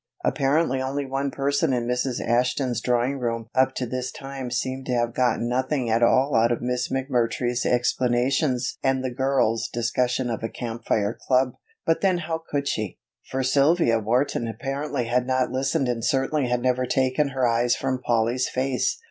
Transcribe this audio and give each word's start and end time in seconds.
Apparently 0.25 0.81
only 0.81 1.05
one 1.05 1.29
person 1.29 1.73
in 1.73 1.85
Mrs. 1.85 2.19
Ashton's 2.19 2.81
drawing 2.81 3.19
room 3.19 3.45
up 3.53 3.75
to 3.75 3.85
this 3.85 4.11
time 4.11 4.49
seemed 4.49 4.87
to 4.87 4.93
have 4.93 5.13
gotten 5.13 5.47
nothing 5.47 5.91
at 5.91 6.01
all 6.01 6.33
out 6.35 6.51
of 6.51 6.59
Miss 6.59 6.91
McMurtry's 6.91 7.67
explanations 7.67 8.79
and 8.81 9.03
the 9.03 9.11
girls' 9.13 9.69
discussion 9.71 10.31
of 10.31 10.41
a 10.41 10.49
Camp 10.49 10.85
Fire 10.87 11.15
club. 11.27 11.53
But 11.85 12.01
then 12.01 12.17
how 12.17 12.39
could 12.49 12.67
she, 12.67 12.97
for 13.29 13.43
Sylvia 13.43 13.99
Wharton 13.99 14.47
apparently 14.47 15.03
had 15.05 15.27
not 15.27 15.51
listened 15.51 15.87
and 15.87 16.03
certainly 16.03 16.47
had 16.47 16.63
never 16.63 16.87
taken 16.87 17.27
her 17.27 17.47
eyes 17.47 17.75
from 17.75 18.01
Polly's 18.01 18.49
face? 18.49 18.97